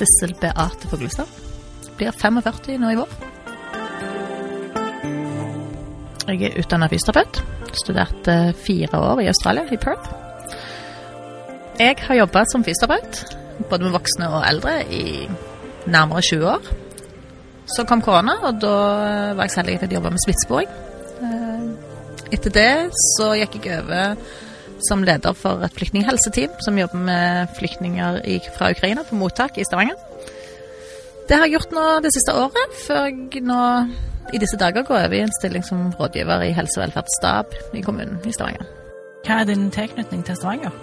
[0.00, 1.28] Sissel Beate Fuglestad.
[1.98, 3.10] Blir 45 nå i vår.
[6.30, 7.42] Jeg er utdanna fysioterapeut.
[7.76, 10.10] Studerte fire år i Australia, i Perth.
[11.80, 13.36] Jeg har jobba som fysioterapeut,
[13.70, 15.28] både med voksne og eldre, i
[15.90, 16.70] nærmere 20 år.
[17.76, 18.74] Så kom korona, og da
[19.36, 20.70] var jeg så heldig at jeg jobba med smittesporing.
[21.20, 22.72] Eh, Etter det
[23.16, 24.16] så gikk jeg over
[24.88, 28.20] som leder for et flyktninghelseteam som jobber med flyktninger
[28.56, 29.98] fra Ukraina på mottak i Stavanger.
[31.28, 33.60] Det har jeg gjort nå det siste året, før jeg nå
[34.34, 37.82] i disse dager går over i en stilling som rådgiver i helse- og velferdsstab i
[37.86, 38.66] kommunen i Stavanger.
[39.26, 40.74] Hva er din tilknytning til Stavanger?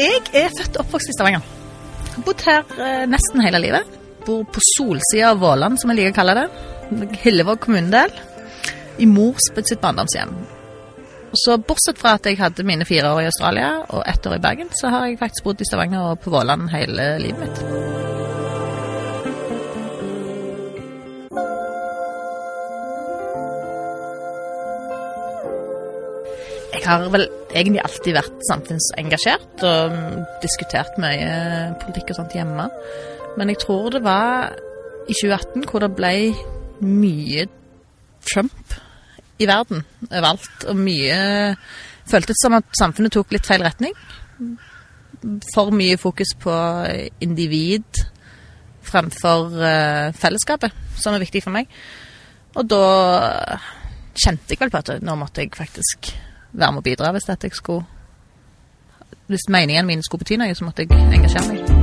[0.00, 1.44] Jeg er født og oppvokst i Stavanger.
[2.12, 3.98] Har bodd her eh, nesten hele livet.
[4.26, 6.46] Bor på solsida av Våland, som jeg liker å kalle det.
[7.24, 8.12] Hillevåg kommunedel.
[9.00, 10.32] I mors sitt barndomshjem.
[11.32, 14.42] Så bortsett fra at jeg hadde mine fire år i Australia og ett år i
[14.44, 17.62] Bergen, så har jeg faktisk bodd i Stavanger og på Våland hele livet mitt.
[26.72, 29.98] Jeg har vel egentlig alltid vært samfunnsengasjert og
[30.44, 31.32] diskutert mye
[31.80, 32.68] politikk og sånt hjemme.
[33.38, 34.52] Men jeg tror det var
[35.08, 36.14] i 2018 hvor det ble
[36.82, 37.46] mye
[38.28, 38.80] Trump
[39.42, 41.18] i verden overalt, og mye
[42.08, 43.94] Føltes som at samfunnet tok litt feil retning.
[45.52, 46.54] For mye fokus på
[47.22, 48.02] individ
[48.82, 51.70] fremfor eh, fellesskapet, som er viktig for meg.
[52.58, 52.82] Og da
[54.18, 56.10] kjente jeg vel på at nå måtte jeg faktisk
[56.52, 57.86] være med å bidra hvis dette jeg skulle
[59.30, 61.81] Hvis meningene mine skulle bety noe, så måtte jeg engasjere meg.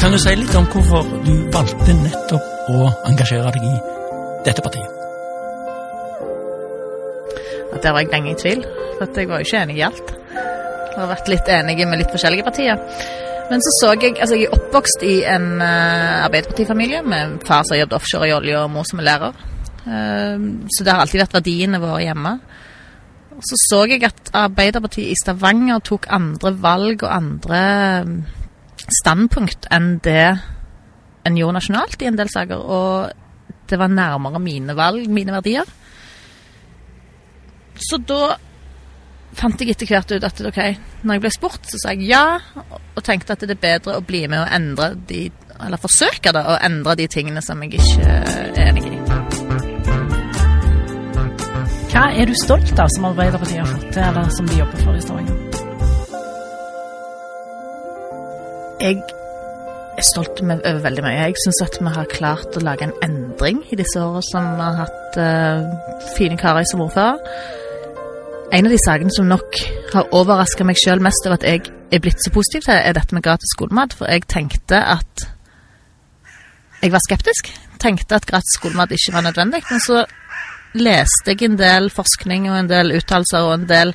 [0.00, 3.72] Kan du si litt om hvorfor du valgte nettopp å engasjere deg i
[4.46, 4.94] dette partiet?
[7.74, 8.62] At der var jeg lenge i tvil,
[8.96, 10.14] for jeg var jo ikke enig i alt.
[10.30, 12.80] Jeg har vært litt enig med litt forskjellige partier.
[13.52, 17.76] Men så så jeg Altså, jeg er oppvokst i en uh, Arbeiderpartifamilie med far som
[17.76, 19.46] har jobbet offshore i olje, og mor som er lærer.
[19.84, 22.36] Uh, så det har alltid vært verdiene våre hjemme.
[23.36, 27.64] Og så så jeg at Arbeiderpartiet i Stavanger tok andre valg og andre
[28.94, 30.26] standpunkt enn det
[31.26, 32.60] en gjorde nasjonalt i en del saker.
[32.60, 33.10] Og
[33.70, 35.68] det var nærmere mine valg, mine verdier.
[37.80, 38.36] Så da
[39.38, 40.58] fant jeg etter hvert ut at ok,
[41.06, 42.24] når jeg ble spurt, så sa jeg ja,
[42.66, 45.28] og tenkte at det er bedre å bli med og endre de
[45.60, 48.96] Eller forsøke da, å endre de tingene som jeg ikke er enig i.
[51.92, 54.96] Hva er du stolt av som Arbeiderpartiet har fått til, eller som de jobber for
[54.96, 55.49] i Stavanger?
[58.80, 59.02] Jeg
[60.00, 61.16] er stolt over veldig mye.
[61.20, 64.62] Jeg syns at vi har klart å lage en endring i disse årene som vi
[64.64, 67.20] har hatt uh, fine karer som ordfører.
[68.56, 69.60] En av de sakene som nok
[69.92, 73.14] har overraska meg sjøl mest over at jeg er blitt så positiv til, er dette
[73.14, 73.98] med gratis skolemat.
[73.98, 75.28] For jeg tenkte at
[76.80, 77.52] Jeg var skeptisk.
[77.76, 79.60] Tenkte at gratis skolemat ikke var nødvendig.
[79.68, 80.06] Men så
[80.72, 83.92] leste jeg en del forskning og en del uttalelser og en del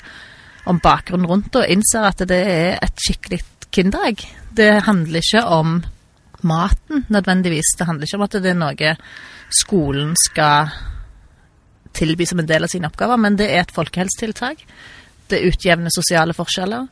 [0.69, 3.41] om bakgrunnen rundt og innser at det er et skikkelig
[3.73, 4.21] kinderegg.
[4.55, 5.77] Det handler ikke om
[6.45, 7.75] maten nødvendigvis.
[7.77, 8.95] Det handler ikke om at det er noe
[9.53, 10.71] skolen skal
[11.95, 14.63] tilby som en del av sine oppgaver, men det er et folkehelsetiltak.
[15.31, 16.87] Det utjevner sosiale forskjeller.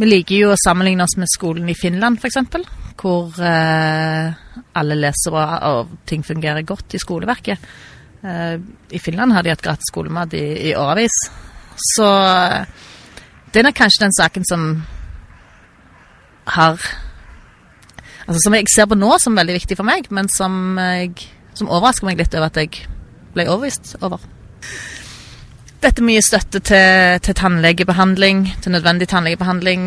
[0.00, 2.40] Vi liker jo å sammenligne oss med skolen i Finland, f.eks.,
[3.02, 4.32] hvor eh,
[4.78, 7.68] alle leser bra og ting fungerer godt i skoleverket.
[8.22, 8.56] Eh,
[8.92, 11.16] I Finland har de hatt gratis skolemat i, i årevis.
[11.92, 12.64] Så eh,
[13.52, 14.66] det er nok kanskje den saken som
[16.44, 16.78] har
[18.22, 21.10] Altså som jeg ser på nå som veldig viktig for meg, men som, jeg,
[21.58, 22.84] som overrasker meg litt over at jeg
[23.34, 24.22] ble overbevist over.
[25.82, 29.82] Dette er mye støtte til, til tannlegebehandling, til nødvendig tannlegebehandling.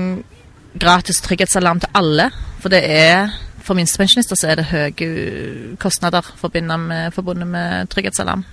[0.76, 2.28] Gratis trygghetsalarm til alle.
[2.60, 3.32] For det er
[3.66, 8.44] for minstepensjonister så er det høye kostnader forbundet med, forbundet med trygghetsalarm.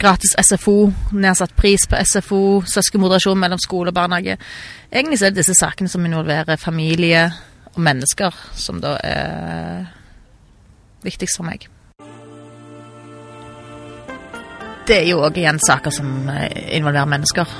[0.00, 4.38] Gratis SFO, nedsatt pris på SFO, søskenmoderasjon mellom skole og barnehage.
[4.88, 7.26] Egentlig så er det disse sakene som involverer familie
[7.74, 9.90] og mennesker, som da er
[11.04, 11.68] viktigst for meg.
[14.88, 17.52] Det er jo òg igjen saker som involverer mennesker.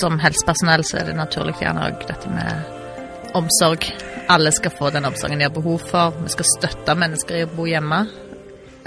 [0.00, 3.84] som helsepersonell så er det naturlig gjerne òg dette med omsorg.
[4.30, 6.14] Alle skal få den omsorgen de har behov for.
[6.22, 8.06] Vi skal støtte mennesker i å bo hjemme.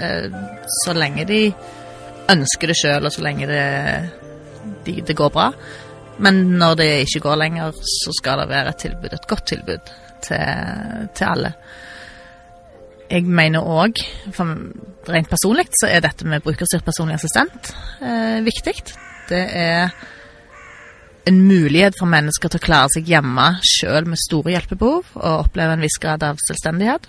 [0.00, 0.38] Eh,
[0.84, 1.40] så lenge de
[2.32, 3.66] ønsker det sjøl, og så lenge det,
[4.86, 5.50] de, det går bra.
[6.22, 9.92] Men når det ikke går lenger, så skal det være et tilbud, et godt tilbud
[10.24, 11.52] til, til alle.
[13.06, 14.00] Jeg mener òg,
[15.06, 17.70] rent personlig, så er dette med brukerstyrt personlig assistent
[18.02, 18.74] eh, viktig.
[19.28, 19.92] Det er
[21.26, 25.76] en mulighet for mennesker til å klare seg hjemme sjøl med store hjelpebehov og oppleve
[25.76, 27.06] en viss grad av selvstendighet.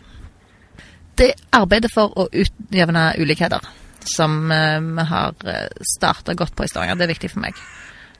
[1.18, 3.64] Det arbeidet for å utjevne ulikheter
[4.08, 5.68] som eh, vi har eh,
[5.98, 7.58] starta godt på i Stavanger, det er viktig for meg.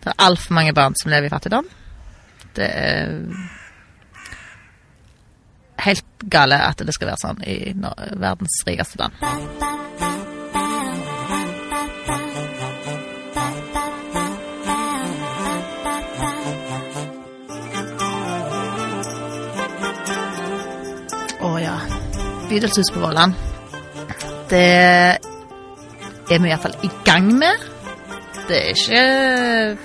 [0.02, 1.70] Det er altfor mange barn som lever i fattigdom.
[2.58, 3.16] Det er
[5.86, 9.77] helt gale at det skal være sånn i verdens rikeste land.
[22.58, 23.34] Bydelshus på Våland.
[24.50, 24.60] Det
[26.30, 27.66] er vi iallfall i gang med.
[28.48, 29.02] Det er ikke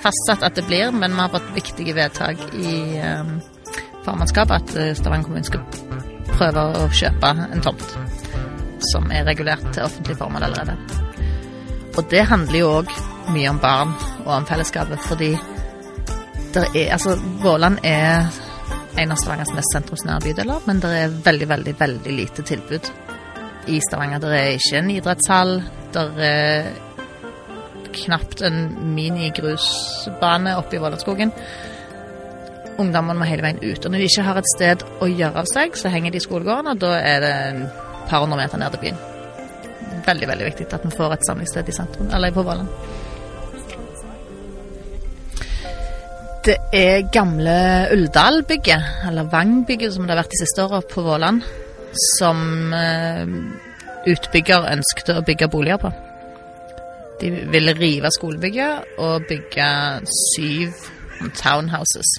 [0.00, 3.34] fastsatt at det blir, men vi har fått viktige vedtak i um,
[4.06, 5.60] formannskapet at eh, Stavanger kommune skal
[6.30, 7.84] prøve å kjøpe en tomt
[8.94, 10.78] som er regulert til offentlig formål allerede.
[11.92, 12.96] Og det handler jo òg
[13.36, 13.92] mye om barn
[14.22, 15.34] og om fellesskapet, fordi
[16.56, 18.32] der er Altså, Våland er
[18.96, 22.90] en av Stavangers mest sentrumsnære bydeler, men det er veldig, veldig, veldig lite tilbud
[23.72, 24.22] i Stavanger.
[24.22, 25.52] Det er ikke en idrettshall.
[25.94, 26.72] Det er
[27.92, 28.58] knapt en
[28.96, 31.32] minigrusbane oppe i Vålandskogen.
[32.80, 33.84] Ungdommene må hele veien ut.
[33.84, 36.24] Og når de ikke har et sted å gjøre av seg, så henger de i
[36.24, 37.64] skolegården, og da er det en
[38.08, 39.00] par hundre meter ned til byen.
[40.02, 42.70] Veldig, veldig viktig at vi får et samlingssted i sentrum, eller på Våland.
[46.42, 47.52] Det er gamle
[47.94, 51.44] Ulldal-bygget, eller Vang-bygget som det har vært de siste åra på Våland,
[52.16, 53.28] som eh,
[54.10, 55.92] utbygger ønsket å bygge boliger på.
[57.20, 59.68] De ville rive skolebygget og bygge
[60.10, 60.72] syv
[61.38, 62.10] townhouses.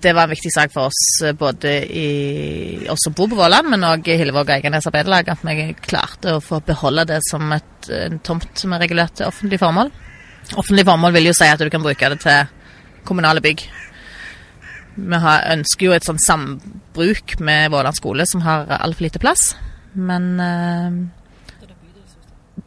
[0.00, 3.68] Det var en viktig sak for oss, eh, både i oss som bor på Våland,
[3.74, 7.52] men òg i Hillevåg og Eiganes Arbeiderlag, at vi klarte å få beholde det som
[7.52, 9.92] et, en tomt som er regulert til offentlig formål.
[10.58, 12.50] Offentlig formål vil jo si at du kan bruke det til
[13.08, 13.64] kommunale bygg.
[14.96, 19.54] Vi har, ønsker jo et sånn sambruk med Våland skole, som har altfor lite plass.
[19.96, 20.98] Men eh,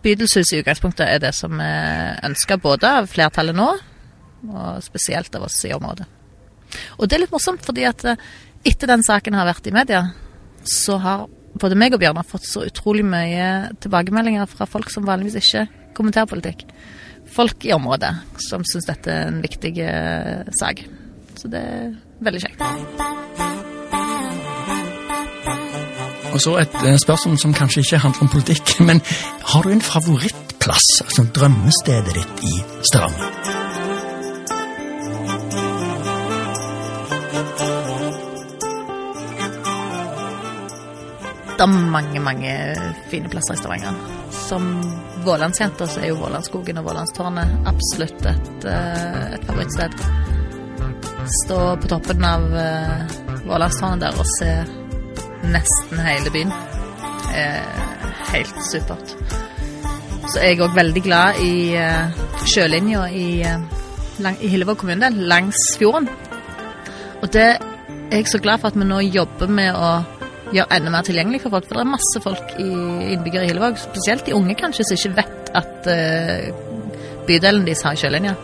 [0.06, 3.70] bydelshus i utgangspunktet er det som er ønska både av flertallet nå,
[4.50, 6.10] og spesielt av oss i området.
[6.98, 8.28] Og det er litt morsomt, fordi at eh,
[8.66, 10.08] etter den saken har vært i media,
[10.66, 11.28] så har
[11.62, 16.30] både meg og Bjørnar fått så utrolig mye tilbakemeldinger fra folk som vanligvis ikke kommenterer
[16.30, 16.66] politikk.
[17.34, 18.14] Folk i området
[18.46, 20.86] som syns dette er en viktig uh, sak.
[21.36, 21.90] Så det er
[22.24, 22.62] veldig kjekt.
[26.36, 29.02] Og så et eh, spørsmål som kanskje ikke handler om politikk, men
[29.52, 32.58] har du en favorittplass, altså drømmestedet ditt i
[32.92, 33.55] Stavanger?
[41.66, 42.50] Det er mange, mange
[43.10, 43.96] fine plasser i Stavanger.
[44.30, 44.66] Som
[45.26, 49.96] Vålandsjenter så er jo Vålandskogen og Vålandstårnet absolutt et, eh, et favorittsted.
[51.40, 53.02] Stå på toppen av uh,
[53.48, 54.52] Vålandstårnet der og se
[55.56, 56.54] nesten hele byen
[57.34, 57.66] er
[58.30, 59.18] helt supert.
[60.30, 61.74] Så er jeg òg veldig glad i
[62.46, 66.12] sjølinja i, i Hillevåg kommune, langs fjorden.
[67.24, 69.96] Og det er jeg så glad for at vi nå jobber med å
[70.54, 71.68] gjøre enda mer tilgjengelig for folk.
[71.68, 72.70] For det er masse folk i
[73.16, 76.66] innbyggere i Hillevåg, spesielt de unge kanskje, som ikke vet at uh,
[77.28, 78.36] bydelen deres har sjølinje.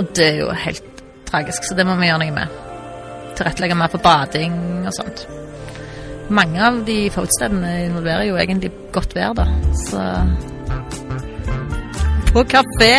[0.00, 2.56] Og det er jo helt tragisk, så det må vi gjøre noe med.
[3.38, 4.56] Tilrettelegge mer for bading
[4.86, 5.26] og sånt.
[6.30, 9.46] Mange av de fotstedene involverer jo egentlig godt vær, da.
[9.86, 10.04] Så
[12.30, 12.92] På kafé!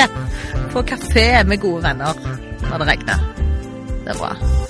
[0.74, 2.20] På kafé med gode venner
[2.68, 3.24] når det regner.
[4.04, 4.61] Det er bra.